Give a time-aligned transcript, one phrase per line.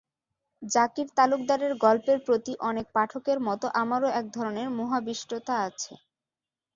[0.61, 5.93] জাকির তালুকদারের গল্পের প্রতি অনেক পাঠকের মতো আমারও একধরনের মোহাবিষ্টতা আছে।